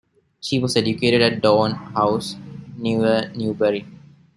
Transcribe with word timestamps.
She 0.39 0.57
was 0.57 0.75
educated 0.75 1.21
at 1.21 1.43
Downe 1.43 1.73
House, 1.73 2.35
near 2.75 3.31
Newbury. 3.35 3.85